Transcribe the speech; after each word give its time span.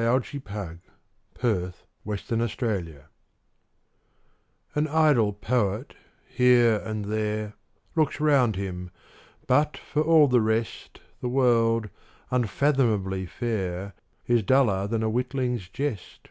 Coventry 0.00 0.40
Patmore 0.40 0.80
The 1.74 1.74
Revelation 2.06 2.80
AN 4.74 4.88
idle 4.88 5.34
poet, 5.34 5.94
here 6.26 6.76
and 6.76 7.04
there, 7.04 7.52
Looks 7.94 8.18
round 8.18 8.56
him, 8.56 8.90
but, 9.46 9.76
for 9.76 10.00
all 10.00 10.26
the 10.26 10.40
rest, 10.40 11.02
The 11.20 11.28
world, 11.28 11.90
unfathomably 12.30 13.26
fair, 13.26 13.92
Is 14.26 14.42
duller 14.42 14.86
than 14.86 15.02
a 15.02 15.10
witling's 15.10 15.68
jest. 15.68 16.28